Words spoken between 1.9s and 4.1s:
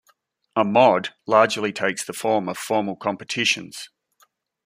the form of formal competitions.